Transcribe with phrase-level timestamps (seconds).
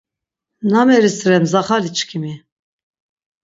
[0.71, 2.33] Nameris re mzaxaliçkimi?